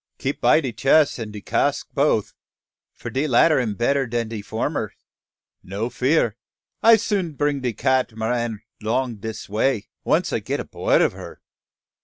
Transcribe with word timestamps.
Keep 0.17 0.41
by 0.41 0.61
de 0.61 0.71
chess 0.73 1.19
and 1.19 1.31
de 1.31 1.41
cask 1.41 1.87
boaf, 1.93 2.33
for 2.91 3.11
de 3.11 3.27
latter 3.27 3.59
am 3.59 3.75
better 3.75 4.07
dan 4.07 4.29
de 4.29 4.41
former. 4.41 4.93
No 5.61 5.91
fear, 5.91 6.35
I 6.81 6.95
soon 6.97 7.33
bring 7.33 7.59
de 7.61 7.71
Cat'maran 7.73 8.61
long 8.81 9.17
dis 9.17 9.47
way, 9.47 9.89
once 10.03 10.33
I 10.33 10.39
get 10.39 10.71
'board 10.71 11.03
o' 11.03 11.11
her." 11.11 11.39